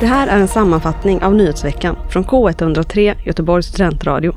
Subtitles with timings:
[0.00, 4.34] Det här är en sammanfattning av nyhetsveckan från K103 Göteborgs studentradio.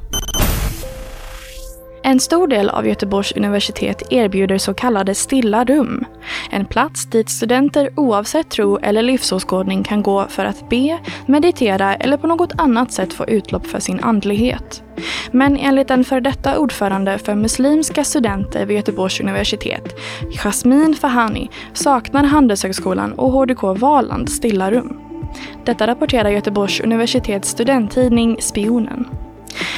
[2.03, 6.05] En stor del av Göteborgs universitet erbjuder så kallade stilla rum.
[6.51, 12.17] En plats dit studenter oavsett tro eller livsåskådning kan gå för att be, meditera eller
[12.17, 14.83] på något annat sätt få utlopp för sin andlighet.
[15.35, 19.95] Men enligt en för detta ordförande för muslimska studenter vid Göteborgs universitet,
[20.31, 24.99] Jasmin Fahani, saknar Handelshögskolan och HDK Valand stilla rum.
[25.65, 29.07] Detta rapporterar Göteborgs universitets studenttidning Spionen.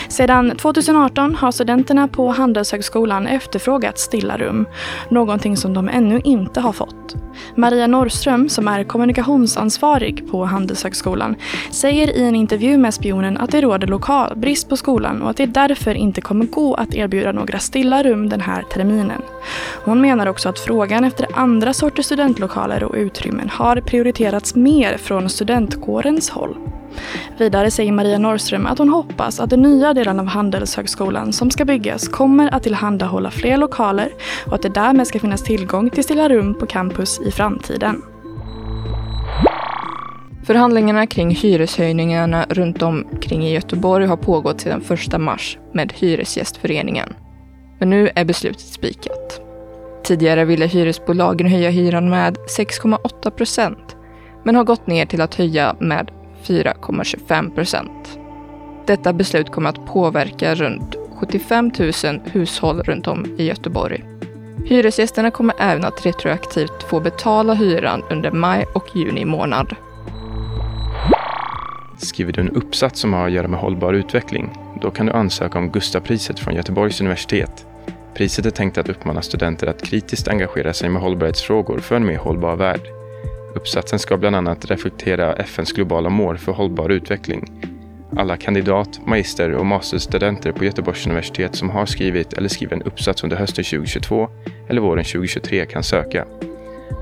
[0.10, 4.68] Sedan 2018 har studenterna på Handelshögskolan efterfrågat stilla rum,
[5.10, 7.16] någonting som de ännu inte har fått.
[7.56, 11.36] Maria Norrström, som är kommunikationsansvarig på Handelshögskolan,
[11.72, 15.46] säger i en intervju med Spionen att det råder lokalbrist på skolan och att det
[15.46, 19.22] därför inte kommer gå att erbjuda några stilla rum den här terminen.
[19.86, 25.30] Hon menar också att frågan efter andra sorters studentlokaler och utrymmen har prioriterats mer från
[25.30, 26.77] studentkårens håll.
[27.38, 31.66] Vidare säger Maria Norrström att hon hoppas att den nya delen av Handelshögskolan som ska
[31.66, 34.10] byggas kommer att tillhandahålla fler lokaler
[34.46, 38.02] och att det därmed ska finnas tillgång till stilla rum på campus i framtiden.
[40.48, 47.14] Förhandlingarna kring hyreshöjningarna runt omkring i Göteborg har pågått sedan 1 mars med Hyresgästföreningen.
[47.80, 49.42] Men nu är beslutet spikat.
[50.04, 53.96] Tidigare ville hyresbolagen höja hyran med 6,8 procent
[54.44, 56.12] men har gått ner till att höja med
[56.44, 58.20] 4,25 procent.
[58.86, 61.92] Detta beslut kommer att påverka runt 75 000
[62.26, 64.04] hushåll runt om i Göteborg.
[64.66, 69.76] Hyresgästerna kommer även att retroaktivt få betala hyran under maj och juni månad.
[71.98, 74.50] Skriver du en uppsats som har att göra med hållbar utveckling,
[74.82, 77.66] då kan du ansöka om Gustavpriset från Göteborgs universitet.
[78.14, 82.18] Priset är tänkt att uppmana studenter att kritiskt engagera sig med hållbarhetsfrågor för en mer
[82.18, 82.97] hållbar värld.
[83.58, 87.52] Uppsatsen ska bland annat reflektera FNs globala mål för hållbar utveckling.
[88.18, 93.24] Alla kandidat-, magister och masterstudenter på Göteborgs universitet som har skrivit eller skriver en uppsats
[93.24, 94.30] under hösten 2022
[94.70, 96.26] eller våren 2023 kan söka.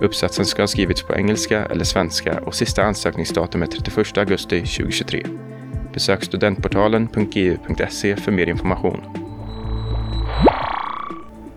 [0.01, 5.23] Uppsatsen ska ha skrivits på engelska eller svenska och sista ansökningsdatum är 31 augusti 2023.
[5.93, 9.24] Besök studentportalen.gu.se för mer information.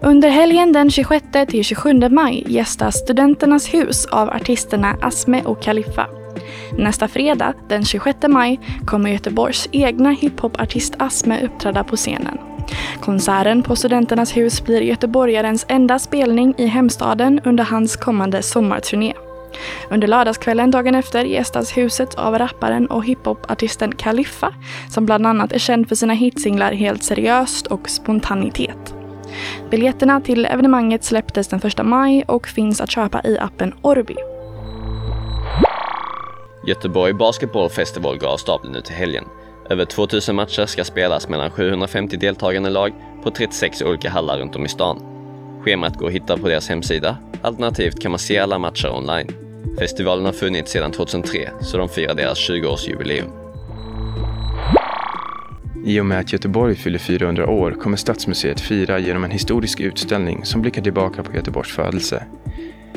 [0.03, 6.07] Under helgen den 26 till 27 maj gästas Studenternas hus av artisterna Asme och Kaliffa.
[6.79, 12.39] Nästa fredag, den 26 maj, kommer Göteborgs egna hiphopartist Asme uppträda på scenen.
[13.01, 19.15] Konserten på Studenternas hus blir göteborgarens enda spelning i hemstaden under hans kommande sommarturné.
[19.91, 24.55] Under lördagskvällen dagen efter gästas huset av rapparen och hiphopartisten Kaliffa
[24.91, 28.98] som bland annat är känd för sina hitsinglar Helt seriöst och Spontanitet.
[29.71, 34.17] Biljetterna till evenemanget släpptes den 1 maj och finns att köpa i appen Orbi.
[36.67, 39.25] Göteborg Basketball Festival går av stapeln nu till helgen.
[39.71, 44.65] Över 2000 matcher ska spelas mellan 750 deltagande lag på 36 olika hallar runt om
[44.65, 45.03] i stan.
[45.65, 49.29] Schemat går att hitta på deras hemsida, alternativt kan man se alla matcher online.
[49.79, 53.38] Festivalen har funnits sedan 2003, så de firar deras 20-årsjubileum.
[55.85, 60.45] I och med att Göteborg fyller 400 år kommer Stadsmuseet fira genom en historisk utställning
[60.45, 62.25] som blickar tillbaka på Göteborgs födelse.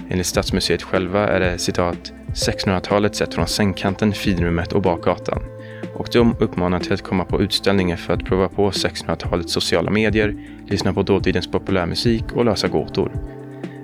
[0.10, 5.44] Enligt Stadsmuseet själva är det citat 1600-talet sett från sängkanten, finrummet och bakgatan.
[5.96, 10.36] Och de uppmanar till att komma på utställningen för att prova på 1600-talets sociala medier,
[10.68, 13.12] lyssna på dåtidens populärmusik och lösa gåtor.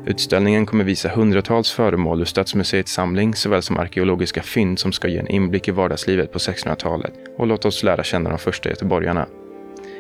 [0.08, 5.18] Utställningen kommer visa hundratals föremål ur Stadsmuseets samling såväl som arkeologiska fynd som ska ge
[5.18, 9.26] en inblick i vardagslivet på 1600-talet och låta oss lära känna de första göteborgarna.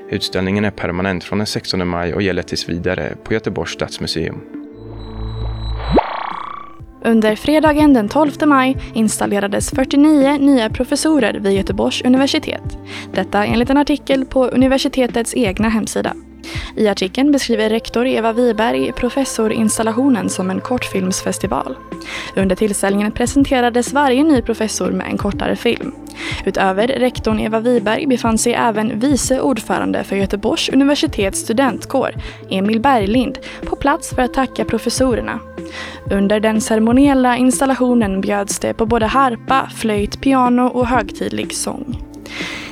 [0.10, 4.42] Utställningen är permanent från den 16 maj och gäller tills vidare på Göteborgs stadsmuseum.
[7.04, 12.78] Under fredagen den 12 maj installerades 49 nya professorer vid Göteborgs universitet.
[13.14, 16.14] Detta enligt en artikel på universitetets egna hemsida.
[16.76, 21.76] I artikeln beskriver rektor Eva Wiberg professorinstallationen som en kortfilmsfestival.
[22.36, 25.92] Under tillställningen presenterades varje ny professor med en kortare film.
[26.46, 32.12] Utöver rektorn Eva Wiberg befann sig även vice ordförande för Göteborgs universitets studentkår,
[32.50, 35.40] Emil Berglind, på plats för att tacka professorerna.
[36.12, 41.98] Under den ceremoniella installationen bjöds det på både harpa, flöjt, piano och högtidlig sång.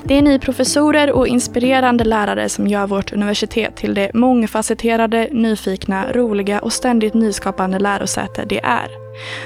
[0.04, 6.12] Det är ni professorer och inspirerande lärare som gör vårt universitet till det mångfacetterade, nyfikna,
[6.12, 8.88] roliga och ständigt nyskapande lärosäte det är,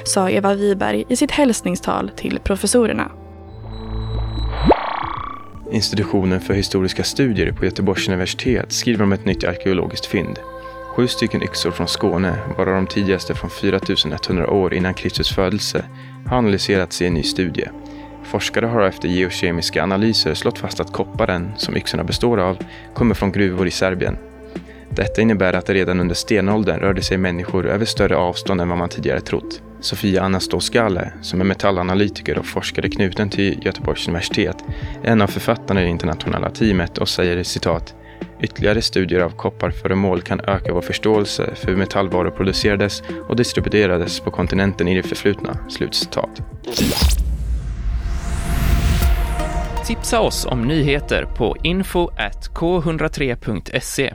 [0.03, 3.11] sa Eva Wiberg i sitt hälsningstal till professorerna.
[5.71, 10.39] Institutionen för historiska studier på Göteborgs universitet skriver om ett nytt arkeologiskt fynd.
[10.95, 15.85] Sju stycken yxor från Skåne, varav de tidigaste från 4100 år innan Kristus födelse,
[16.27, 17.67] har analyserats i en ny studie.
[18.29, 22.57] Forskare har efter geokemiska analyser slått fast att kopparen, som yxorna består av,
[22.93, 24.17] kommer från gruvor i Serbien.
[24.89, 28.77] Detta innebär att det redan under stenåldern rörde sig människor över större avstånd än vad
[28.77, 29.61] man tidigare trott.
[29.81, 34.57] Sofia Anastoskale, som är metallanalytiker och forskare knuten till Göteborgs universitet,
[35.03, 37.95] är en av författarna i det internationella teamet och säger citat
[38.41, 44.31] Ytterligare studier av kopparföremål kan öka vår förståelse för hur metallvaror producerades och distribuerades på
[44.31, 45.57] kontinenten i det förflutna.
[45.69, 46.41] Slutcitat.
[49.89, 52.11] Tipsa oss om nyheter på info
[52.53, 54.13] k103.se.